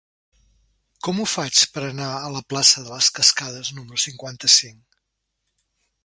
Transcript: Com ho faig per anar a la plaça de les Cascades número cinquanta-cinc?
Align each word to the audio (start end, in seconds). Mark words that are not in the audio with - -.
Com 1.07 1.19
ho 1.19 1.25
faig 1.33 1.59
per 1.75 1.83
anar 1.89 2.07
a 2.21 2.31
la 2.35 2.41
plaça 2.53 2.83
de 2.87 2.93
les 2.93 3.09
Cascades 3.17 3.69
número 3.81 4.01
cinquanta-cinc? 4.05 4.81